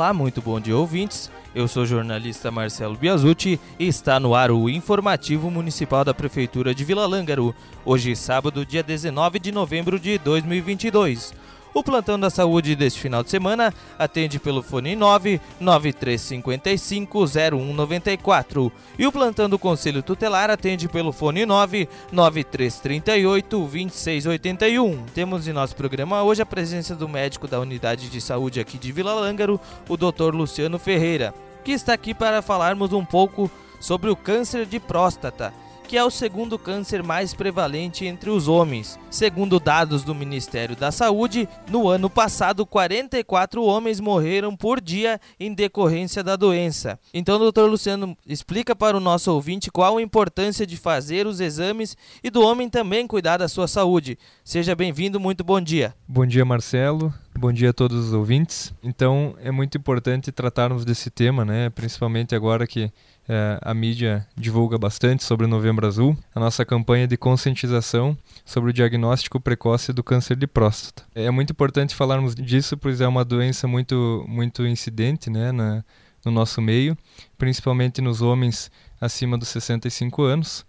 Olá, 0.00 0.14
muito 0.14 0.40
bom 0.40 0.58
dia, 0.58 0.74
ouvintes. 0.74 1.30
Eu 1.54 1.68
sou 1.68 1.82
o 1.82 1.86
jornalista 1.86 2.50
Marcelo 2.50 2.96
Biasucci 2.96 3.60
e 3.78 3.86
está 3.86 4.18
no 4.18 4.34
ar 4.34 4.50
o 4.50 4.70
informativo 4.70 5.50
municipal 5.50 6.06
da 6.06 6.14
Prefeitura 6.14 6.74
de 6.74 6.82
Vila 6.84 7.04
Lângaro. 7.04 7.54
Hoje, 7.84 8.16
sábado, 8.16 8.64
dia 8.64 8.82
19 8.82 9.38
de 9.38 9.52
novembro 9.52 10.00
de 10.00 10.16
2022. 10.16 11.34
O 11.72 11.84
plantão 11.84 12.18
da 12.18 12.28
saúde 12.28 12.74
deste 12.74 13.00
final 13.00 13.22
de 13.22 13.30
semana 13.30 13.72
atende 13.96 14.40
pelo 14.40 14.60
fone 14.60 14.96
9 14.96 15.40
9355 15.60 17.24
0194 17.26 18.72
e 18.98 19.06
o 19.06 19.12
plantão 19.12 19.48
do 19.48 19.56
Conselho 19.56 20.02
Tutelar 20.02 20.50
atende 20.50 20.88
pelo 20.88 21.12
fone 21.12 21.46
9 21.46 21.88
9338 22.10 23.56
2681. 23.56 25.04
Temos 25.14 25.46
em 25.46 25.52
nosso 25.52 25.76
programa 25.76 26.24
hoje 26.24 26.42
a 26.42 26.46
presença 26.46 26.96
do 26.96 27.08
médico 27.08 27.46
da 27.46 27.60
Unidade 27.60 28.08
de 28.08 28.20
Saúde 28.20 28.58
aqui 28.58 28.76
de 28.76 28.90
Vila 28.90 29.14
Lângaro, 29.14 29.60
o 29.88 29.96
Dr. 29.96 30.34
Luciano 30.34 30.78
Ferreira, 30.78 31.32
que 31.64 31.70
está 31.70 31.92
aqui 31.92 32.12
para 32.12 32.42
falarmos 32.42 32.92
um 32.92 33.04
pouco 33.04 33.48
sobre 33.78 34.10
o 34.10 34.16
câncer 34.16 34.66
de 34.66 34.80
próstata 34.80 35.54
que 35.90 35.98
é 35.98 36.04
o 36.04 36.08
segundo 36.08 36.56
câncer 36.56 37.02
mais 37.02 37.34
prevalente 37.34 38.04
entre 38.04 38.30
os 38.30 38.46
homens. 38.46 38.96
Segundo 39.10 39.58
dados 39.58 40.04
do 40.04 40.14
Ministério 40.14 40.76
da 40.76 40.92
Saúde, 40.92 41.48
no 41.68 41.88
ano 41.88 42.08
passado 42.08 42.64
44 42.64 43.60
homens 43.64 43.98
morreram 43.98 44.54
por 44.54 44.80
dia 44.80 45.20
em 45.40 45.52
decorrência 45.52 46.22
da 46.22 46.36
doença. 46.36 46.96
Então, 47.12 47.40
doutor 47.40 47.68
Luciano, 47.68 48.16
explica 48.24 48.76
para 48.76 48.96
o 48.96 49.00
nosso 49.00 49.32
ouvinte 49.32 49.68
qual 49.68 49.98
a 49.98 50.02
importância 50.02 50.64
de 50.64 50.76
fazer 50.76 51.26
os 51.26 51.40
exames 51.40 51.96
e 52.22 52.30
do 52.30 52.40
homem 52.40 52.68
também 52.68 53.04
cuidar 53.04 53.38
da 53.38 53.48
sua 53.48 53.66
saúde. 53.66 54.16
Seja 54.44 54.76
bem-vindo, 54.76 55.18
muito 55.18 55.42
bom 55.42 55.60
dia. 55.60 55.92
Bom 56.06 56.24
dia, 56.24 56.44
Marcelo. 56.44 57.12
Bom 57.40 57.54
dia 57.54 57.70
a 57.70 57.72
todos 57.72 58.08
os 58.08 58.12
ouvintes. 58.12 58.70
Então, 58.82 59.34
é 59.42 59.50
muito 59.50 59.78
importante 59.78 60.30
tratarmos 60.30 60.84
desse 60.84 61.08
tema, 61.08 61.42
né? 61.42 61.70
Principalmente 61.70 62.34
agora 62.34 62.66
que 62.66 62.92
é, 63.26 63.58
a 63.62 63.72
mídia 63.72 64.26
divulga 64.36 64.76
bastante 64.76 65.24
sobre 65.24 65.46
o 65.46 65.48
Novembro 65.48 65.86
Azul, 65.86 66.14
a 66.34 66.38
nossa 66.38 66.66
campanha 66.66 67.08
de 67.08 67.16
conscientização 67.16 68.14
sobre 68.44 68.68
o 68.68 68.72
diagnóstico 68.74 69.40
precoce 69.40 69.90
do 69.90 70.04
câncer 70.04 70.36
de 70.36 70.46
próstata. 70.46 71.02
É 71.14 71.30
muito 71.30 71.52
importante 71.52 71.94
falarmos 71.94 72.34
disso, 72.34 72.76
pois 72.76 73.00
é 73.00 73.08
uma 73.08 73.24
doença 73.24 73.66
muito, 73.66 74.22
muito 74.28 74.66
incidente 74.66 75.30
né, 75.30 75.50
na, 75.50 75.82
no 76.22 76.30
nosso 76.30 76.60
meio, 76.60 76.94
principalmente 77.38 78.02
nos 78.02 78.20
homens 78.20 78.70
acima 79.00 79.38
dos 79.38 79.48
65 79.48 80.22
anos. 80.24 80.66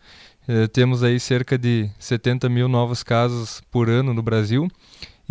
É, 0.47 0.67
temos 0.67 1.03
aí 1.03 1.19
cerca 1.19 1.57
de 1.57 1.89
70 1.99 2.47
mil 2.47 2.69
novos 2.69 3.03
casos 3.03 3.61
por 3.69 3.89
ano 3.89 4.13
no 4.13 4.23
Brasil 4.23 4.69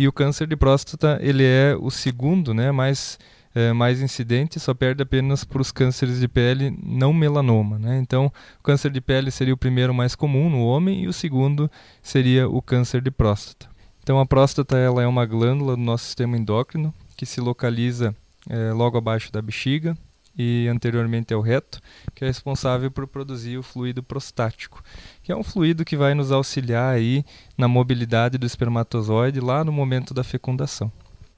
e 0.01 0.07
o 0.07 0.11
câncer 0.11 0.47
de 0.47 0.55
próstata 0.55 1.19
ele 1.21 1.43
é 1.43 1.75
o 1.79 1.91
segundo 1.91 2.53
né, 2.53 2.71
mais 2.71 3.19
é, 3.53 3.73
mais 3.73 4.01
incidente, 4.01 4.59
só 4.59 4.73
perde 4.73 5.03
apenas 5.03 5.43
para 5.43 5.61
os 5.61 5.71
cânceres 5.71 6.21
de 6.21 6.27
pele 6.27 6.73
não 6.81 7.11
melanoma. 7.11 7.77
Né? 7.77 7.99
Então, 7.99 8.31
o 8.59 8.63
câncer 8.63 8.89
de 8.89 9.01
pele 9.01 9.29
seria 9.29 9.53
o 9.53 9.57
primeiro 9.57 9.93
mais 9.93 10.15
comum 10.15 10.49
no 10.49 10.63
homem 10.63 11.03
e 11.03 11.07
o 11.07 11.13
segundo 11.13 11.69
seria 12.01 12.47
o 12.47 12.61
câncer 12.61 13.01
de 13.01 13.11
próstata. 13.11 13.69
Então, 14.01 14.19
a 14.19 14.25
próstata 14.25 14.77
ela 14.77 15.03
é 15.03 15.07
uma 15.07 15.25
glândula 15.25 15.75
do 15.75 15.81
nosso 15.81 16.05
sistema 16.05 16.37
endócrino 16.37 16.93
que 17.17 17.25
se 17.25 17.41
localiza 17.41 18.15
é, 18.49 18.71
logo 18.71 18.97
abaixo 18.97 19.31
da 19.31 19.41
bexiga 19.41 19.97
e 20.41 20.67
anteriormente 20.67 21.33
ao 21.33 21.41
reto, 21.41 21.79
que 22.15 22.23
é 22.23 22.27
responsável 22.27 22.89
por 22.89 23.05
produzir 23.05 23.57
o 23.57 23.63
fluido 23.63 24.01
prostático, 24.01 24.83
que 25.21 25.31
é 25.31 25.35
um 25.35 25.43
fluido 25.43 25.85
que 25.85 25.95
vai 25.95 26.15
nos 26.15 26.31
auxiliar 26.31 26.95
aí 26.95 27.23
na 27.55 27.67
mobilidade 27.67 28.39
do 28.39 28.45
espermatozoide 28.45 29.39
lá 29.39 29.63
no 29.63 29.71
momento 29.71 30.13
da 30.13 30.23
fecundação. 30.23 30.91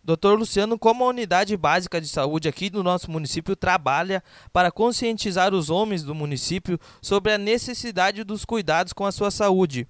Doutor 0.06 0.38
Luciano, 0.38 0.78
como 0.78 1.04
a 1.04 1.08
unidade 1.08 1.56
básica 1.56 2.00
de 2.00 2.08
saúde 2.08 2.48
aqui 2.48 2.70
do 2.70 2.84
nosso 2.84 3.10
município 3.10 3.56
trabalha 3.56 4.24
para 4.52 4.72
conscientizar 4.72 5.54
os 5.54 5.70
homens 5.70 6.04
do 6.04 6.16
município 6.16 6.80
sobre 7.02 7.32
a 7.34 7.38
necessidade 7.38 8.24
dos 8.24 8.44
cuidados 8.46 8.94
com 8.94 9.06
a 9.06 9.12
sua 9.12 9.32
saúde? 9.32 9.88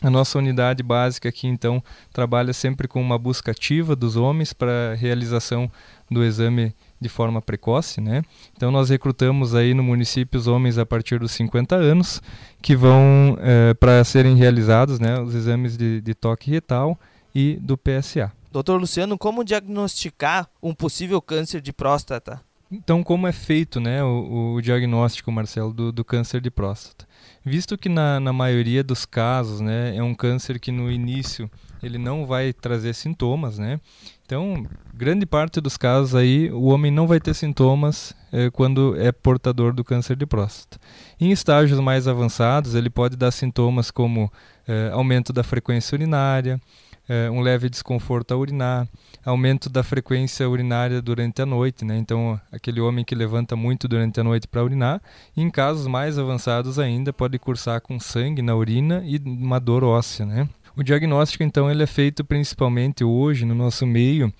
A 0.00 0.08
nossa 0.08 0.38
unidade 0.38 0.80
básica 0.80 1.28
aqui, 1.28 1.48
então, 1.48 1.82
trabalha 2.12 2.52
sempre 2.52 2.86
com 2.86 3.00
uma 3.00 3.18
busca 3.18 3.50
ativa 3.50 3.96
dos 3.96 4.16
homens 4.16 4.52
para 4.52 4.94
realização 4.94 5.68
do 6.08 6.24
exame 6.24 6.72
de 7.00 7.08
forma 7.08 7.42
precoce, 7.42 8.00
né? 8.00 8.22
Então 8.56 8.70
nós 8.70 8.90
recrutamos 8.90 9.54
aí 9.54 9.74
no 9.74 9.82
município 9.82 10.38
os 10.38 10.46
homens 10.46 10.78
a 10.78 10.86
partir 10.86 11.18
dos 11.18 11.32
50 11.32 11.74
anos 11.74 12.22
que 12.62 12.76
vão 12.76 13.36
é, 13.40 13.74
para 13.74 14.02
serem 14.04 14.36
realizados, 14.36 14.98
né, 14.98 15.20
os 15.20 15.34
exames 15.34 15.76
de, 15.76 16.00
de 16.00 16.14
toque 16.14 16.50
retal 16.50 16.98
e 17.34 17.56
do 17.60 17.76
PSA. 17.76 18.32
Doutor 18.50 18.80
Luciano, 18.80 19.18
como 19.18 19.44
diagnosticar 19.44 20.48
um 20.62 20.74
possível 20.74 21.20
câncer 21.20 21.60
de 21.60 21.72
próstata? 21.72 22.40
Então, 22.70 23.02
como 23.02 23.26
é 23.26 23.32
feito 23.32 23.80
né, 23.80 24.04
o, 24.04 24.54
o 24.54 24.60
diagnóstico, 24.60 25.32
Marcelo, 25.32 25.72
do, 25.72 25.90
do, 25.90 26.04
câncer 26.04 26.40
de 26.40 26.50
próstata? 26.50 27.08
Visto 27.42 27.78
que 27.78 27.88
na, 27.88 28.20
na 28.20 28.32
maioria 28.32 28.84
dos 28.84 29.06
casos 29.06 29.60
né, 29.60 29.96
é 29.96 30.02
um 30.02 30.14
câncer 30.14 30.60
que 30.60 30.70
no 30.70 30.90
início 30.90 31.50
ele 31.82 31.98
não 31.98 32.26
vai 32.26 32.52
trazer 32.52 32.94
sintomas, 32.94 33.58
né? 33.58 33.80
Então, 34.24 34.66
grande 34.94 35.24
parte 35.24 35.60
dos 35.60 35.76
casos 35.76 36.14
aí, 36.14 36.50
o 36.50 36.64
homem 36.64 36.90
não 36.90 37.06
vai 37.06 37.18
ter 37.18 37.34
sintomas 37.34 38.14
é, 38.30 38.50
quando 38.50 38.94
é 39.00 39.10
portador 39.10 39.72
do 39.72 39.82
câncer 39.82 40.16
de 40.16 40.26
próstata. 40.26 40.78
Em 41.18 41.30
estágios 41.30 41.80
mais 41.80 42.06
avançados, 42.06 42.74
ele 42.74 42.90
pode 42.90 43.16
dar 43.16 43.30
sintomas 43.30 43.90
como 43.90 44.30
é, 44.66 44.90
aumento 44.92 45.32
da 45.32 45.42
frequência 45.42 45.96
urinária, 45.96 46.60
é, 47.08 47.30
um 47.30 47.40
leve 47.40 47.70
desconforto 47.70 48.32
a 48.32 48.36
urinar, 48.36 48.86
aumento 49.24 49.70
da 49.70 49.82
frequência 49.82 50.46
urinária 50.48 51.00
durante 51.00 51.40
a 51.40 51.46
noite, 51.46 51.84
né? 51.84 51.96
Então, 51.96 52.38
aquele 52.52 52.80
homem 52.80 53.04
que 53.04 53.14
levanta 53.14 53.56
muito 53.56 53.88
durante 53.88 54.20
a 54.20 54.24
noite 54.24 54.46
para 54.46 54.62
urinar, 54.62 55.00
em 55.34 55.50
casos 55.50 55.86
mais 55.86 56.18
avançados 56.18 56.78
ainda, 56.78 57.12
pode 57.12 57.38
cursar 57.38 57.80
com 57.80 57.98
sangue 57.98 58.42
na 58.42 58.54
urina 58.54 59.02
e 59.06 59.16
uma 59.24 59.58
dor 59.58 59.82
óssea, 59.84 60.26
né? 60.26 60.48
O 60.78 60.82
diagnóstico, 60.84 61.42
então, 61.42 61.68
ele 61.68 61.82
é 61.82 61.86
feito 61.88 62.24
principalmente 62.24 63.02
hoje 63.02 63.44
no 63.44 63.52
nosso 63.52 63.84
meio 63.84 64.32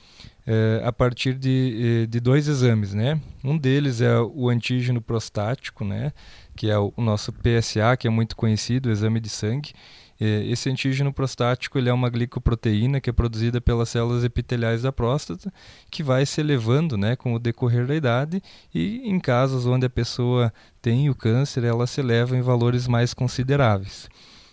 é, 0.46 0.80
a 0.84 0.92
partir 0.92 1.34
de, 1.34 2.06
de 2.06 2.20
dois 2.20 2.46
exames, 2.46 2.94
né? 2.94 3.20
Um 3.42 3.58
deles 3.58 4.00
é 4.00 4.20
o 4.20 4.48
antígeno 4.48 5.00
prostático, 5.00 5.84
né? 5.84 6.12
Que 6.54 6.70
é 6.70 6.78
o, 6.78 6.92
nosso 6.96 7.32
PSA, 7.32 7.96
que 7.98 8.06
é 8.06 8.10
muito 8.10 8.36
conhecido, 8.36 8.88
o 8.88 8.92
exame 8.92 9.18
de 9.18 9.28
sangue, 9.28 9.72
é, 10.20 10.44
esse 10.46 10.70
antígeno 10.70 11.12
prostático 11.12 11.76
ele 11.76 11.88
é 11.88 11.92
uma 11.92 12.08
glicoproteína 12.08 13.00
que 13.00 13.10
é 13.10 13.12
produzida 13.12 13.60
pelas 13.60 13.88
células 13.88 14.22
epiteliais 14.22 14.82
da 14.82 14.92
próstata, 14.92 15.52
que 15.90 16.04
vai 16.04 16.24
se 16.24 16.40
elevando 16.40 16.96
né, 16.96 17.16
com 17.16 17.34
o 17.34 17.38
decorrer 17.40 17.84
da 17.84 17.96
idade 17.96 18.40
e 18.72 19.02
em 19.04 19.18
casos 19.18 19.66
onde 19.66 19.86
a 19.86 19.90
pessoa 19.90 20.52
tem 20.80 21.10
o 21.10 21.16
câncer, 21.16 21.64
ela 21.64 21.84
se 21.84 22.00
eleva 22.00 22.36
em 22.36 22.42
valores 22.42 22.86
mais 22.86 23.12
consideráveis. 23.12 24.08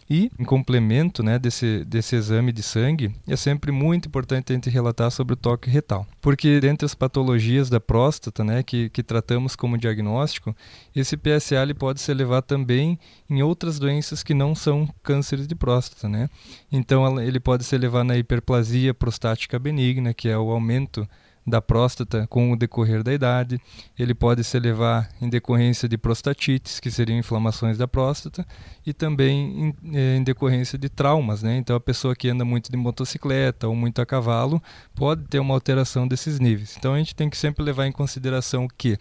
E, 0.09 0.29
em 0.37 0.43
complemento 0.43 1.23
né, 1.23 1.39
desse, 1.39 1.83
desse 1.83 2.15
exame 2.15 2.51
de 2.51 2.61
sangue, 2.61 3.11
é 3.27 3.35
sempre 3.35 3.71
muito 3.71 4.07
importante 4.07 4.51
a 4.51 4.55
gente 4.55 4.69
relatar 4.69 5.09
sobre 5.09 5.33
o 5.33 5.37
toque 5.37 5.69
retal. 5.69 6.05
Porque, 6.21 6.59
dentre 6.59 6.85
as 6.85 6.93
patologias 6.93 7.69
da 7.69 7.79
próstata 7.79 8.43
né, 8.43 8.61
que, 8.61 8.89
que 8.89 9.01
tratamos 9.01 9.55
como 9.55 9.77
diagnóstico, 9.77 10.55
esse 10.95 11.17
PSA 11.17 11.63
ele 11.63 11.73
pode 11.73 12.01
se 12.01 12.11
elevar 12.11 12.43
também 12.43 12.99
em 13.27 13.41
outras 13.41 13.79
doenças 13.79 14.21
que 14.21 14.35
não 14.35 14.53
são 14.53 14.87
cânceres 15.01 15.47
de 15.47 15.55
próstata. 15.55 16.07
Né? 16.07 16.29
Então, 16.71 17.19
ele 17.19 17.39
pode 17.39 17.63
se 17.63 17.73
elevar 17.73 18.03
na 18.03 18.15
hiperplasia 18.15 18.93
prostática 18.93 19.57
benigna, 19.57 20.13
que 20.13 20.29
é 20.29 20.37
o 20.37 20.51
aumento 20.51 21.07
da 21.45 21.61
próstata 21.61 22.25
com 22.27 22.51
o 22.51 22.55
decorrer 22.55 23.03
da 23.03 23.13
idade. 23.13 23.59
Ele 23.97 24.13
pode 24.13 24.43
se 24.43 24.57
elevar 24.57 25.09
em 25.21 25.29
decorrência 25.29 25.87
de 25.87 25.97
prostatites, 25.97 26.79
que 26.79 26.89
seriam 26.89 27.19
inflamações 27.19 27.77
da 27.77 27.87
próstata, 27.87 28.45
e 28.85 28.93
também 28.93 29.73
em, 29.81 29.95
eh, 29.95 30.17
em, 30.17 30.23
decorrência 30.23 30.77
de 30.77 30.89
traumas. 30.89 31.43
Né? 31.43 31.57
Então, 31.57 31.75
a 31.75 31.79
pessoa 31.79 32.15
que 32.15 32.29
anda 32.29 32.43
muito 32.43 32.71
de 32.71 32.77
motocicleta 32.77 33.67
ou 33.67 33.75
muito 33.75 34.01
a 34.01 34.05
cavalo 34.05 34.61
pode 34.95 35.23
ter 35.25 35.39
uma 35.39 35.53
alteração 35.53 36.07
desses 36.07 36.39
níveis. 36.39 36.75
Então, 36.77 36.93
a 36.93 36.97
gente 36.97 37.15
tem 37.15 37.29
que 37.29 37.37
sempre 37.37 37.63
levar 37.63 37.85
em 37.85 37.91
consideração 37.91 38.67
que 38.77 38.97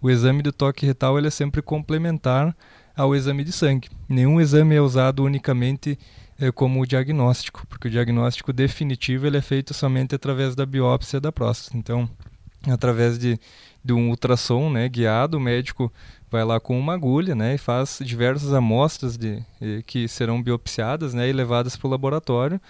o 0.00 0.10
exame 0.10 0.42
do 0.42 0.52
toque 0.52 0.84
retal 0.84 1.18
ele 1.18 1.28
é 1.28 1.30
sempre 1.30 1.62
complementar 1.62 2.54
ao 2.96 3.14
exame 3.14 3.44
de 3.44 3.52
sangue. 3.52 3.88
Nenhum 4.08 4.40
exame 4.40 4.74
é 4.74 4.80
usado 4.80 5.22
unicamente 5.22 5.98
é, 6.38 6.50
como 6.50 6.86
diagnóstico, 6.86 7.66
porque 7.68 7.88
o 7.88 7.90
diagnóstico 7.90 8.52
definitivo 8.52 9.26
ele 9.26 9.36
é 9.36 9.42
feito 9.42 9.74
somente 9.74 10.14
através 10.14 10.54
da 10.54 10.64
biópsia 10.64 11.20
da 11.20 11.30
próstata. 11.30 11.76
Então, 11.76 12.08
através 12.66 13.18
de, 13.18 13.38
de 13.84 13.92
um 13.92 14.10
ultrassom 14.10 14.70
né, 14.70 14.88
guiado, 14.88 15.36
o 15.36 15.40
médico 15.40 15.92
vai 16.30 16.44
lá 16.44 16.58
com 16.58 16.78
uma 16.78 16.94
agulha 16.94 17.34
né, 17.34 17.54
e 17.54 17.58
faz 17.58 17.98
diversas 18.02 18.52
amostras 18.52 19.16
de, 19.16 19.42
que 19.86 20.08
serão 20.08 20.42
biopsiadas 20.42 21.14
né, 21.14 21.28
e 21.28 21.32
levadas 21.32 21.76
para 21.76 21.86
o 21.86 21.90
laboratório. 21.90 22.60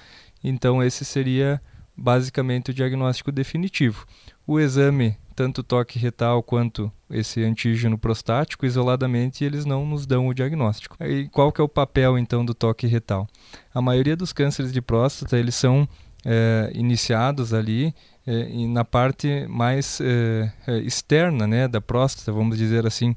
Então, 0.42 0.82
esse 0.82 1.04
seria 1.04 1.60
basicamente 1.96 2.70
o 2.70 2.74
diagnóstico 2.74 3.32
definitivo. 3.32 4.06
O 4.46 4.60
exame 4.60 5.16
tanto 5.36 5.62
toque 5.62 5.98
retal 5.98 6.42
quanto 6.42 6.90
esse 7.10 7.44
antígeno 7.44 7.98
prostático, 7.98 8.64
isoladamente 8.64 9.44
eles 9.44 9.66
não 9.66 9.84
nos 9.84 10.06
dão 10.06 10.26
o 10.26 10.34
diagnóstico. 10.34 10.96
E 11.04 11.28
qual 11.28 11.52
que 11.52 11.60
é 11.60 11.64
o 11.64 11.68
papel 11.68 12.18
então 12.18 12.42
do 12.42 12.54
toque 12.54 12.86
retal? 12.86 13.28
A 13.72 13.82
maioria 13.82 14.16
dos 14.16 14.32
cânceres 14.32 14.72
de 14.72 14.80
próstata 14.80 15.38
eles 15.38 15.54
são 15.54 15.86
é, 16.24 16.72
iniciados 16.74 17.52
ali 17.52 17.94
é, 18.26 18.66
na 18.66 18.84
parte 18.84 19.46
mais 19.46 20.00
é, 20.00 20.50
é, 20.66 20.78
externa 20.78 21.46
né, 21.46 21.68
da 21.68 21.80
próstata, 21.80 22.32
vamos 22.32 22.56
dizer 22.56 22.86
assim. 22.86 23.14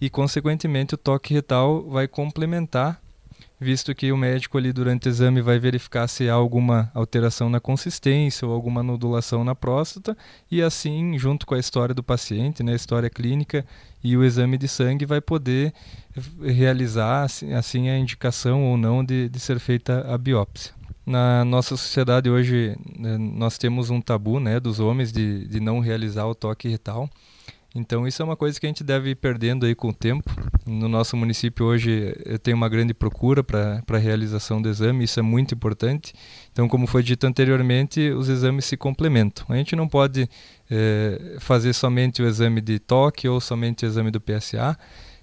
E, 0.00 0.08
consequentemente, 0.08 0.94
o 0.94 0.98
toque 0.98 1.34
retal 1.34 1.88
vai 1.90 2.08
complementar 2.08 3.00
visto 3.60 3.94
que 3.94 4.10
o 4.10 4.16
médico 4.16 4.56
ali 4.56 4.72
durante 4.72 5.06
o 5.06 5.10
exame 5.10 5.42
vai 5.42 5.58
verificar 5.58 6.08
se 6.08 6.30
há 6.30 6.32
alguma 6.32 6.90
alteração 6.94 7.50
na 7.50 7.60
consistência 7.60 8.48
ou 8.48 8.54
alguma 8.54 8.82
nodulação 8.82 9.44
na 9.44 9.54
próstata 9.54 10.16
e 10.50 10.62
assim, 10.62 11.18
junto 11.18 11.46
com 11.46 11.54
a 11.54 11.58
história 11.58 11.94
do 11.94 12.02
paciente, 12.02 12.62
né, 12.62 12.72
a 12.72 12.76
história 12.76 13.10
clínica 13.10 13.66
e 14.02 14.16
o 14.16 14.24
exame 14.24 14.56
de 14.56 14.66
sangue, 14.66 15.04
vai 15.04 15.20
poder 15.20 15.74
realizar 16.42 17.24
assim, 17.24 17.52
assim 17.52 17.90
a 17.90 17.98
indicação 17.98 18.64
ou 18.64 18.78
não 18.78 19.04
de, 19.04 19.28
de 19.28 19.38
ser 19.38 19.58
feita 19.58 20.06
a 20.12 20.16
biópsia. 20.16 20.72
Na 21.04 21.44
nossa 21.44 21.76
sociedade 21.76 22.30
hoje 22.30 22.76
né, 22.98 23.18
nós 23.18 23.58
temos 23.58 23.90
um 23.90 24.00
tabu 24.00 24.40
né, 24.40 24.58
dos 24.58 24.80
homens 24.80 25.12
de, 25.12 25.46
de 25.46 25.60
não 25.60 25.80
realizar 25.80 26.24
o 26.24 26.34
toque 26.34 26.66
retal. 26.66 27.10
Então 27.74 28.06
isso 28.06 28.20
é 28.20 28.24
uma 28.24 28.36
coisa 28.36 28.58
que 28.58 28.66
a 28.66 28.68
gente 28.68 28.82
deve 28.82 29.10
ir 29.10 29.14
perdendo 29.14 29.64
aí 29.64 29.74
com 29.74 29.90
o 29.90 29.94
tempo. 29.94 30.28
No 30.66 30.88
nosso 30.88 31.16
município 31.16 31.64
hoje 31.66 32.12
eh, 32.24 32.36
tem 32.36 32.52
uma 32.52 32.68
grande 32.68 32.92
procura 32.92 33.44
para 33.44 33.82
a 33.88 33.98
realização 33.98 34.60
do 34.60 34.68
exame, 34.68 35.04
isso 35.04 35.20
é 35.20 35.22
muito 35.22 35.54
importante. 35.54 36.12
Então, 36.52 36.68
como 36.68 36.86
foi 36.86 37.02
dito 37.02 37.26
anteriormente, 37.26 38.10
os 38.10 38.28
exames 38.28 38.64
se 38.64 38.76
complementam. 38.76 39.46
A 39.48 39.56
gente 39.56 39.76
não 39.76 39.88
pode 39.88 40.28
é, 40.70 41.36
fazer 41.38 41.72
somente 41.72 42.22
o 42.22 42.26
exame 42.26 42.60
de 42.60 42.78
toque 42.78 43.28
ou 43.28 43.40
somente 43.40 43.84
o 43.84 43.86
exame 43.86 44.10
do 44.10 44.20
PSA. 44.20 44.76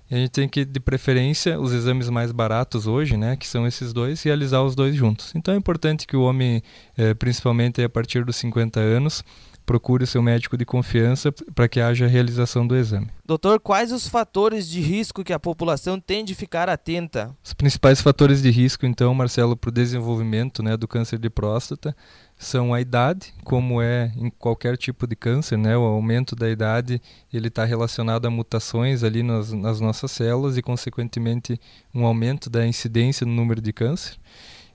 A 0.09 0.15
gente 0.15 0.31
tem 0.31 0.47
que, 0.47 0.63
de 0.63 0.79
preferência, 0.79 1.59
os 1.59 1.73
exames 1.73 2.09
mais 2.09 2.31
baratos 2.31 2.87
hoje, 2.87 3.17
né, 3.17 3.35
que 3.35 3.45
são 3.45 3.67
esses 3.67 3.91
dois, 3.91 4.23
realizar 4.23 4.63
os 4.63 4.73
dois 4.73 4.95
juntos. 4.95 5.33
Então 5.35 5.53
é 5.53 5.57
importante 5.57 6.07
que 6.07 6.15
o 6.15 6.21
homem, 6.21 6.63
é, 6.97 7.13
principalmente 7.13 7.83
a 7.83 7.89
partir 7.89 8.23
dos 8.23 8.37
50 8.37 8.79
anos, 8.79 9.21
procure 9.67 10.05
o 10.05 10.07
seu 10.07 10.21
médico 10.21 10.57
de 10.57 10.65
confiança 10.65 11.29
para 11.53 11.67
que 11.67 11.81
haja 11.81 12.05
a 12.05 12.07
realização 12.07 12.65
do 12.65 12.75
exame. 12.75 13.09
Doutor, 13.25 13.59
quais 13.59 13.91
os 13.91 14.07
fatores 14.07 14.67
de 14.67 14.79
risco 14.79 15.25
que 15.25 15.33
a 15.33 15.39
população 15.39 15.99
tem 15.99 16.23
de 16.23 16.33
ficar 16.33 16.69
atenta? 16.69 17.35
Os 17.43 17.53
principais 17.53 17.99
fatores 17.99 18.41
de 18.41 18.49
risco, 18.49 18.85
então, 18.85 19.13
Marcelo, 19.13 19.57
para 19.57 19.67
o 19.67 19.73
desenvolvimento 19.73 20.63
né, 20.63 20.77
do 20.77 20.87
câncer 20.87 21.19
de 21.19 21.29
próstata 21.29 21.93
são 22.37 22.73
a 22.73 22.79
idade, 22.79 23.33
como 23.43 23.81
é 23.81 24.13
em 24.15 24.29
qualquer 24.29 24.77
tipo 24.77 25.05
de 25.05 25.15
câncer, 25.15 25.57
né? 25.57 25.75
O 25.75 25.81
aumento 25.81 26.35
da 26.35 26.47
idade 26.47 27.01
ele 27.33 27.47
está 27.47 27.65
relacionado 27.65 28.25
a 28.27 28.29
mutações 28.29 29.03
ali 29.03 29.23
nas, 29.23 29.51
nas 29.51 29.81
nossas 29.81 30.11
células 30.11 30.55
e, 30.55 30.61
consequentemente, 30.61 31.59
um 31.93 32.05
aumento 32.05 32.47
da 32.47 32.65
incidência 32.65 33.25
no 33.25 33.33
número 33.33 33.59
de 33.59 33.73
câncer. 33.73 34.17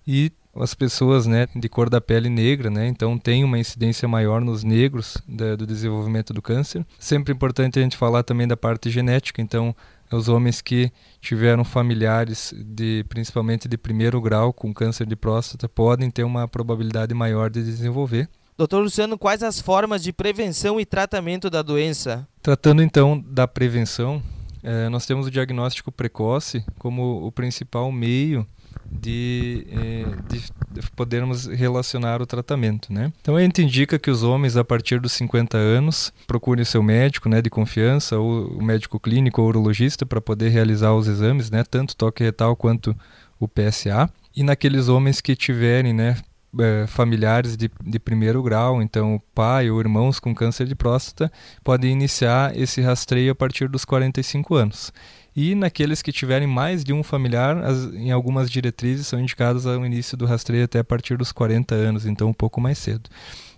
E 0.05 0.33
as 0.55 0.75
pessoas 0.75 1.27
né, 1.27 1.49
de 1.55 1.69
cor 1.69 1.89
da 1.89 2.01
pele 2.01 2.29
negra, 2.29 2.71
né, 2.71 2.87
então 2.87 3.19
tem 3.19 3.43
uma 3.43 3.59
incidência 3.59 4.07
maior 4.07 4.41
nos 4.41 4.63
negros 4.63 5.17
da, 5.27 5.57
do 5.57 5.67
desenvolvimento 5.67 6.33
do 6.33 6.43
câncer. 6.43 6.85
Sempre 6.99 7.33
importante 7.33 7.79
a 7.79 7.83
gente 7.83 7.97
falar 7.97 8.23
também 8.23 8.47
da 8.47 8.57
parte 8.57 8.91
genética, 8.91 9.41
então 9.41 9.75
os 10.11 10.29
homens 10.29 10.61
que 10.61 10.93
tiveram 11.21 11.65
familiares 11.65 12.55
de 12.57 13.05
principalmente 13.09 13.67
de 13.67 13.79
primeiro 13.79 14.21
grau 14.21 14.53
com 14.53 14.73
câncer 14.75 15.07
de 15.07 15.17
próstata 15.17 15.69
podem 15.69 16.11
ter 16.11 16.25
uma 16.25 16.47
probabilidade 16.47 17.15
maior 17.15 17.49
de 17.49 17.63
desenvolver. 17.63 18.29
Doutor 18.57 18.83
Luciano, 18.83 19.17
quais 19.17 19.43
as 19.43 19.61
formas 19.61 20.03
de 20.03 20.13
prevenção 20.13 20.79
e 20.79 20.85
tratamento 20.85 21.49
da 21.49 21.63
doença? 21.63 22.29
Tratando 22.43 22.83
então 22.83 23.19
da 23.19 23.49
prevenção, 23.49 24.23
eh, 24.63 24.89
nós 24.91 25.07
temos 25.07 25.27
o 25.27 25.31
diagnóstico 25.31 25.91
precoce 25.91 26.63
como 26.79 27.27
o 27.27 27.33
principal 27.33 27.91
meio 27.91 28.47
de, 28.91 29.67
eh, 29.71 30.07
de, 30.29 30.91
podermos 30.95 31.47
relacionar 31.47 32.23
o 32.23 32.27
tratamento, 32.27 32.93
né? 32.93 33.13
Então 33.21 33.37
a 33.37 33.41
gente 33.41 33.63
indica 33.63 33.99
que 33.99 34.11
os 34.11 34.23
homens 34.23 34.57
a 34.57 34.65
partir 34.65 35.01
dos 35.01 35.13
50 35.13 35.57
anos 35.57 36.13
procurem 36.27 36.65
seu 36.65 36.83
médico, 36.83 37.29
né, 37.29 37.43
de 37.43 37.51
confiança, 37.51 38.19
ou 38.19 38.47
o 38.47 38.63
médico 38.63 39.01
clínico 39.01 39.43
ou 39.43 39.49
urologista 39.49 40.07
para 40.07 40.21
poder 40.21 40.51
realizar 40.51 40.93
os 40.93 41.09
exames, 41.09 41.51
né, 41.51 41.65
tanto 41.65 41.97
toque 41.97 42.23
retal 42.23 42.55
quanto 42.55 42.97
o 43.41 43.49
PSA. 43.49 44.09
E 44.35 44.43
naqueles 44.43 44.89
homens 44.89 45.21
que 45.21 45.35
tiverem, 45.35 45.93
né, 45.93 46.17
eh, 46.59 46.87
familiares 46.87 47.57
de, 47.57 47.71
de 47.83 47.99
primeiro 47.99 48.43
grau, 48.43 48.83
então 48.83 49.21
pai 49.35 49.71
ou 49.71 49.81
irmãos 49.81 50.21
com 50.21 50.35
câncer 50.35 50.67
de 50.67 50.75
próstata, 50.75 51.33
podem 51.65 51.91
iniciar 51.91 52.57
esse 52.57 52.81
rastreio 52.83 53.33
a 53.33 53.35
partir 53.35 53.69
dos 53.69 53.85
45 53.85 54.55
anos. 54.55 54.93
E 55.34 55.55
naqueles 55.55 56.02
que 56.02 56.12
tiverem 56.12 56.46
mais 56.46 56.84
de 56.84 56.93
um 56.93 57.02
familiar, 57.02 57.56
as, 57.58 57.84
em 57.94 58.11
algumas 58.11 58.50
diretrizes 58.50 59.06
são 59.06 59.19
indicadas 59.19 59.67
ao 59.67 59.84
início 59.84 60.17
do 60.17 60.26
rastreio 60.26 60.64
até 60.64 60.79
a 60.79 60.84
partir 60.84 61.17
dos 61.17 61.32
40 61.32 61.75
anos, 61.75 62.05
então 62.05 62.29
um 62.29 62.34
pouco 62.34 62.61
mais 62.61 62.79
cedo. 62.79 63.08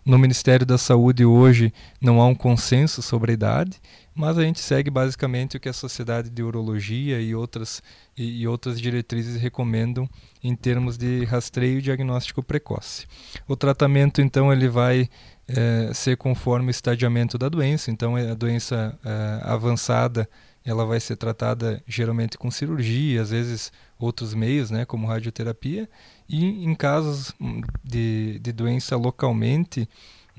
No 0.04 0.18
Ministério 0.18 0.66
da 0.66 0.76
Saúde 0.76 1.24
hoje 1.24 1.72
não 1.98 2.20
há 2.20 2.26
um 2.26 2.34
consenso 2.34 3.00
sobre 3.00 3.30
a 3.30 3.34
idade, 3.34 3.80
mas 4.14 4.36
a 4.38 4.42
gente 4.42 4.60
segue 4.60 4.90
basicamente 4.90 5.56
o 5.56 5.60
que 5.60 5.68
a 5.68 5.72
Sociedade 5.72 6.28
de 6.28 6.42
Urologia 6.42 7.20
e 7.20 7.34
outras, 7.34 7.82
e, 8.16 8.42
e 8.42 8.46
outras 8.46 8.78
diretrizes 8.78 9.40
recomendam 9.40 10.08
em 10.42 10.54
termos 10.54 10.98
de 10.98 11.24
rastreio 11.24 11.78
e 11.78 11.82
diagnóstico 11.82 12.42
precoce. 12.42 13.06
O 13.48 13.56
tratamento, 13.56 14.20
então, 14.20 14.52
ele 14.52 14.68
vai 14.68 15.08
é, 15.48 15.90
ser 15.94 16.18
conforme 16.18 16.68
o 16.68 16.70
estadiamento 16.70 17.38
da 17.38 17.48
doença, 17.48 17.90
então 17.90 18.14
a 18.14 18.34
doença 18.34 18.98
é, 19.04 19.40
avançada 19.42 20.28
ela 20.64 20.87
vai 20.87 20.99
ser 20.99 21.16
tratada 21.16 21.82
geralmente 21.87 22.38
com 22.38 22.50
cirurgia, 22.50 23.20
às 23.20 23.31
vezes 23.31 23.72
outros 23.99 24.34
meios, 24.34 24.70
né, 24.70 24.84
como 24.84 25.06
radioterapia, 25.06 25.88
e 26.28 26.64
em 26.64 26.75
casos 26.75 27.32
de, 27.82 28.38
de 28.40 28.52
doença 28.52 28.96
localmente 28.96 29.88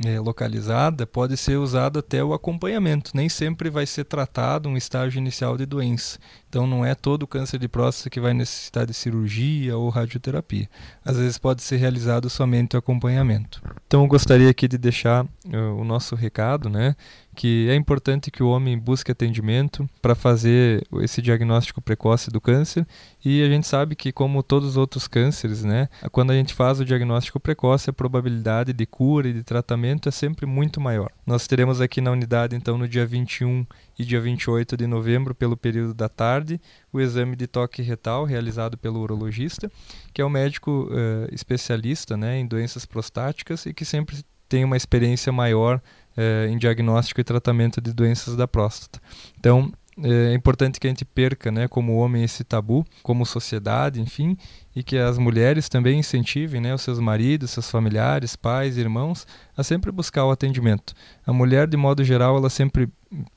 é, 0.04 0.19
localizada, 0.19 1.06
pode 1.06 1.38
ser 1.38 1.57
usado 1.57 2.00
até 2.00 2.24
o 2.24 2.33
acompanhamento. 2.33 3.12
Nem 3.13 3.30
sempre 3.30 3.69
vai 3.69 3.86
ser 3.86 4.04
tratado 4.04 4.68
um 4.68 4.75
estágio 4.75 5.19
inicial 5.19 5.57
de 5.57 5.66
doença. 5.66 6.19
Então, 6.50 6.68
não 6.68 6.86
é 6.86 6.94
todo 6.94 7.28
câncer 7.28 7.60
de 7.60 7.68
próstata 7.68 8.10
que 8.10 8.19
vai 8.19 8.33
necessitar 8.33 8.86
de 8.86 8.94
cirurgia 8.94 9.78
ou 9.78 9.89
radioterapia. 9.89 10.69
Às 11.04 11.18
vezes, 11.18 11.38
pode 11.38 11.62
ser 11.62 11.78
realizado 11.78 12.30
somente 12.30 12.75
o 12.75 12.80
acompanhamento. 12.80 13.62
Então, 13.88 14.01
eu 14.01 14.07
gostaria 14.07 14.50
aqui 14.50 14.68
de 14.68 14.78
deixar 14.78 15.24
uh, 15.24 15.80
o 15.80 15.83
nosso 15.83 16.16
recado, 16.16 16.69
né? 16.69 16.95
Que 17.35 17.68
é 17.69 17.75
importante 17.75 18.31
que 18.31 18.42
o 18.42 18.49
homem 18.49 18.77
busque 18.77 19.11
atendimento 19.11 19.87
para 20.01 20.15
fazer 20.15 20.83
esse 21.01 21.21
diagnóstico 21.21 21.81
precoce 21.81 22.31
do 22.31 22.42
câncer 22.42 22.87
e 23.23 23.44
a 23.44 23.49
gente 23.49 23.68
sabe 23.68 23.95
que 23.95 24.11
como 24.11 24.42
todos 24.42 24.69
os 24.69 24.77
outros 24.77 25.07
cânceres, 25.07 25.63
né, 25.63 25.89
quando 26.11 26.31
a 26.31 26.33
gente 26.33 26.54
faz 26.54 26.80
o 26.80 26.85
diagnóstico 26.85 27.39
precoce, 27.39 27.89
a 27.89 27.94
probabilidade 27.94 28.73
de 28.73 28.85
cura 28.85 29.27
e 29.27 29.33
de 29.33 29.44
tratamento 29.44 30.09
é 30.09 30.11
sempre 30.11 30.45
muito 30.45 30.81
maior. 30.81 31.11
Nós 31.25 31.45
teremos 31.45 31.81
aqui 31.81 32.01
na 32.01 32.11
unidade 32.11 32.56
então 32.56 32.77
no 32.77 32.87
dia 32.87 33.06
21 33.06 33.65
e 33.97 34.06
dia 34.06 34.21
28 34.21 34.77
de 34.77 34.87
novembro, 34.87 35.33
pelo 35.35 35.57
período 35.57 35.94
da 35.94 36.09
tarde, 36.09 36.59
o 36.92 36.99
exame 36.99 37.35
de 37.35 37.47
toque 37.47 37.81
retal 37.81 38.25
realizado 38.25 38.77
pelo 38.77 38.99
urologista, 38.99 39.71
que 40.13 40.21
é 40.21 40.25
um 40.25 40.30
médico 40.30 40.89
uh, 40.92 41.33
especialista 41.33 42.15
né, 42.15 42.39
em 42.39 42.45
doenças 42.45 42.85
prostáticas 42.85 43.65
e 43.65 43.73
que 43.73 43.85
sempre 43.85 44.23
tem 44.47 44.63
uma 44.63 44.77
experiência 44.77 45.31
maior 45.31 45.81
é, 46.16 46.48
em 46.50 46.57
diagnóstico 46.57 47.22
e 47.22 47.24
tratamento 47.24 47.81
de 47.81 47.94
doenças 47.94 48.36
da 48.36 48.48
próstata. 48.48 49.02
Então, 49.40 49.72
é 50.04 50.34
importante 50.34 50.78
que 50.78 50.88
a 50.88 50.90
gente 50.90 51.06
perca, 51.06 51.50
né, 51.50 51.68
como 51.69 51.95
homem, 51.95 52.24
esse 52.24 52.44
tabu, 52.44 52.86
como 53.02 53.26
sociedade, 53.26 54.02
enfim, 54.02 54.38
e 54.76 54.84
que 54.84 54.98
as 54.98 55.18
mulheres 55.18 55.69
também 55.69 56.00
incentivem, 56.00 56.60
né, 56.60 56.74
os 56.74 56.81
seus 56.81 57.00
maridos, 57.00 57.52
seus 57.52 57.72
familiares, 57.72 58.36
pais, 58.36 58.78
irmãos, 58.78 59.26
a 59.56 59.64
sempre 59.64 59.94
buscar 59.94 60.26
o 60.26 60.31
atendimento. 60.31 60.94
A 61.26 61.31
mulher, 61.31 61.66
de 61.66 61.78
modo 61.78 62.04
geral, 62.04 62.36
ela 62.36 62.50
sempre 62.50 62.90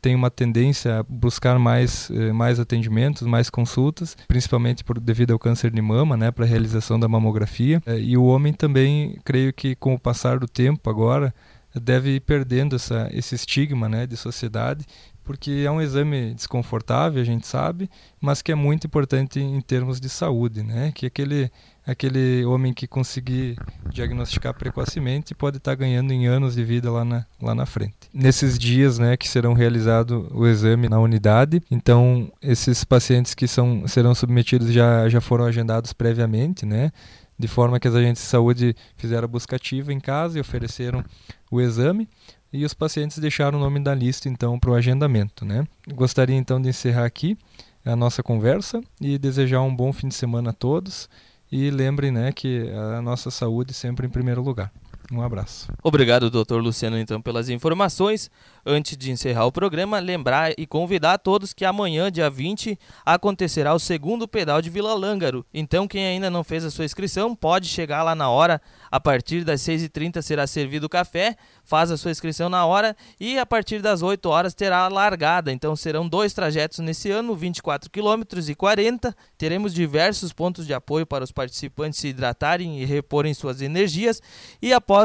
tem 0.03 0.17
uma 0.17 0.31
tendência 0.31 0.99
a 0.99 1.03
buscar 1.05 1.61
mais, 1.61 2.11
eh, 2.11 2.33
mais 2.33 2.59
atendimentos, 2.59 3.23
mais 3.23 3.49
consultas, 3.49 4.17
principalmente 4.27 4.83
por, 4.83 4.99
devido 4.99 5.31
ao 5.31 5.39
câncer 5.39 5.71
de 5.71 5.81
mama, 5.81 6.17
né, 6.17 6.33
para 6.33 6.45
a 6.45 6.49
realização 6.49 6.99
da 6.99 7.07
mamografia. 7.07 7.81
E 7.87 8.17
o 8.17 8.25
homem 8.25 8.53
também, 8.53 9.21
creio 9.25 9.53
que 9.53 9.77
com 9.77 9.95
o 9.95 10.01
passar 10.01 10.41
do 10.41 10.49
tempo 10.49 10.91
agora, 10.91 11.33
deve 11.81 12.17
ir 12.17 12.21
perdendo 12.21 12.77
essa, 12.77 13.09
esse 13.13 13.35
estigma 13.35 13.89
né, 13.89 14.07
de 14.07 14.17
sociedade, 14.17 14.85
porque 15.29 15.63
é 15.67 15.71
um 15.71 15.79
exame 15.79 16.33
desconfortável, 16.33 17.21
a 17.21 17.25
gente 17.25 17.47
sabe, 17.47 17.91
mas 18.19 18.41
que 18.41 18.51
é 18.51 18.55
muito 18.55 18.87
importante 18.87 19.39
em 19.39 19.61
termos 19.61 20.01
de 20.01 20.09
saúde, 20.09 20.63
né? 20.63 20.91
Que 20.95 21.05
aquele, 21.05 21.53
aquele 21.87 22.47
homem 22.47 22.73
que 22.73 22.87
conseguir 22.87 23.59
diagnosticar 23.93 24.55
precocemente 24.55 25.35
pode 25.35 25.59
estar 25.59 25.75
ganhando 25.75 26.15
em 26.15 26.27
anos 26.27 26.55
de 26.55 26.65
vida 26.65 26.91
lá 26.91 27.05
na, 27.05 27.27
lá 27.43 27.55
na 27.55 27.67
frente. 27.67 28.09
Nesses 28.11 28.59
dias, 28.59 28.99
né, 28.99 29.19
que 29.19 29.29
serão 29.29 29.53
realizado 29.53 30.31
o 30.33 30.47
exame 30.47 30.89
na 30.89 30.99
unidade, 30.99 31.63
então 31.71 32.33
esses 32.41 32.83
pacientes 32.83 33.35
que 33.35 33.47
são, 33.47 33.87
serão 33.87 34.15
submetidos 34.15 34.73
já, 34.73 35.11
já 35.11 35.21
foram 35.21 35.45
agendados 35.45 35.93
previamente, 35.93 36.65
né? 36.65 36.91
De 37.39 37.49
forma 37.49 37.79
que 37.79 37.87
as 37.87 37.95
agentes 37.95 38.23
de 38.23 38.29
saúde 38.29 38.75
fizeram 38.97 39.25
a 39.25 39.29
busca 39.29 39.57
ativa 39.57 39.93
em 39.93 40.01
casa 40.01 40.39
e 40.39 40.41
ofereceram 40.41 41.05
o 41.51 41.61
exame 41.61 42.09
e 42.53 42.65
os 42.65 42.75
pacientes 42.75 43.19
deixaram 43.19 43.59
o 43.59 43.61
nome 43.61 43.81
da 43.81 43.95
lista 43.95 44.29
então 44.29 44.59
para 44.59 44.71
o 44.71 44.75
agendamento, 44.75 45.45
né? 45.45 45.67
Gostaria 45.95 46.37
então 46.37 46.61
de 46.61 46.69
encerrar 46.69 47.05
aqui 47.05 47.37
a 47.85 47.95
nossa 47.95 48.23
conversa 48.23 48.81
e 49.01 49.19
desejar 49.19 49.63
um 49.63 49.75
bom 49.75 49.93
fim 49.93 50.09
de 50.09 50.15
semana 50.15 50.51
a 50.51 50.53
todos 50.53 51.09
e 51.51 51.71
lembrem, 51.71 52.11
né, 52.11 52.31
que 52.33 52.71
a 52.97 53.01
nossa 53.01 53.31
saúde 53.31 53.73
sempre 53.73 54.07
em 54.07 54.11
primeiro 54.11 54.43
lugar. 54.43 54.71
Um 55.11 55.23
abraço. 55.23 55.73
Obrigado, 55.83 56.29
doutor 56.29 56.63
Luciano, 56.63 56.99
então, 56.99 57.21
pelas 57.21 57.49
informações. 57.49 58.31
Antes 58.67 58.95
de 58.95 59.11
encerrar 59.11 59.47
o 59.47 59.53
programa, 59.53 59.99
lembrar 59.99 60.53
e 60.59 60.67
convidar 60.67 61.15
a 61.15 61.19
todos 61.19 61.55
que 61.55 61.65
amanhã, 61.65 62.13
dia 62.13 62.29
20, 62.29 62.79
acontecerá 63.07 63.73
o 63.73 63.79
segundo 63.79 64.29
pedal 64.29 64.61
de 64.61 64.69
Vila 64.69 64.93
Lângaro. 64.93 65.47
Então, 65.55 65.89
quem 65.89 66.05
ainda 66.05 66.29
não 66.29 66.45
fez 66.45 66.63
a 66.67 66.71
sua 66.71 66.85
inscrição, 66.85 67.35
pode 67.35 67.69
chegar 67.69 68.03
lá 68.03 68.15
na 68.15 68.29
hora. 68.29 68.61
A 68.91 69.01
partir 69.01 69.45
das 69.45 69.63
6h30 69.63 70.21
será 70.21 70.47
servido 70.47 70.87
café, 70.91 71.37
faz 71.65 71.91
a 71.91 71.97
sua 71.97 72.11
inscrição 72.11 72.51
na 72.51 72.67
hora 72.67 72.95
e 73.19 73.39
a 73.39 73.47
partir 73.47 73.81
das 73.81 74.03
8 74.03 74.29
horas 74.29 74.53
terá 74.53 74.81
a 74.81 74.89
largada. 74.89 75.51
Então, 75.51 75.75
serão 75.75 76.07
dois 76.07 76.35
trajetos 76.35 76.81
nesse 76.81 77.11
ano, 77.11 77.35
24 77.35 77.91
km 77.91 78.23
e 78.47 78.55
40. 78.55 79.17
Teremos 79.39 79.73
diversos 79.73 80.35
pontos 80.35 80.67
de 80.67 80.75
apoio 80.75 81.07
para 81.07 81.25
os 81.25 81.33
participantes 81.33 81.99
se 81.99 82.09
hidratarem 82.09 82.83
e 82.83 82.85
reporem 82.85 83.33
suas 83.33 83.63
energias. 83.63 84.21
E 84.61 84.75
após 84.75 84.98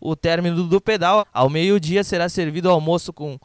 o 0.00 0.14
término 0.14 0.64
do 0.64 0.80
pedal. 0.80 1.26
Ao 1.32 1.48
meio-dia 1.48 2.02
será 2.04 2.28
servido 2.28 2.70
almoço 2.70 3.12
com 3.12 3.38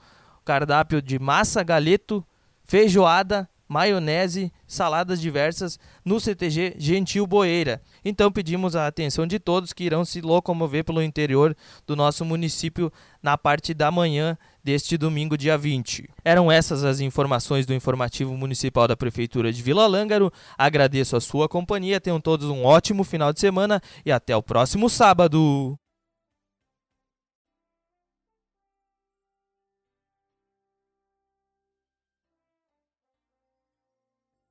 cardápio 0.43 1.01
de 1.01 1.19
massa, 1.19 1.63
galeto, 1.63 2.25
feijoada, 2.63 3.49
maionese, 3.71 4.51
saladas 4.67 5.21
diversas 5.21 5.79
no 6.03 6.19
CTG 6.19 6.75
Gentil 6.77 7.25
Boeira. 7.25 7.81
Então 8.03 8.29
pedimos 8.29 8.75
a 8.75 8.85
atenção 8.85 9.25
de 9.25 9.39
todos 9.39 9.71
que 9.71 9.85
irão 9.85 10.03
se 10.03 10.19
locomover 10.19 10.83
pelo 10.83 11.01
interior 11.01 11.55
do 11.87 11.95
nosso 11.95 12.25
município 12.25 12.91
na 13.23 13.37
parte 13.37 13.73
da 13.73 13.89
manhã 13.89 14.37
deste 14.61 14.97
domingo, 14.97 15.37
dia 15.37 15.57
20. 15.57 16.09
Eram 16.25 16.51
essas 16.51 16.83
as 16.83 16.99
informações 16.99 17.65
do 17.65 17.73
informativo 17.73 18.35
municipal 18.35 18.89
da 18.89 18.97
Prefeitura 18.97 19.53
de 19.53 19.63
Vila 19.63 19.87
Lângaro. 19.87 20.33
Agradeço 20.57 21.15
a 21.15 21.21
sua 21.21 21.47
companhia, 21.47 22.01
tenham 22.01 22.19
todos 22.19 22.49
um 22.49 22.65
ótimo 22.65 23.05
final 23.05 23.31
de 23.31 23.39
semana 23.39 23.81
e 24.05 24.11
até 24.11 24.35
o 24.35 24.43
próximo 24.43 24.89
sábado. 24.89 25.79